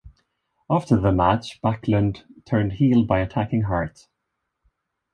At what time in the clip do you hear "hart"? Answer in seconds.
3.65-4.07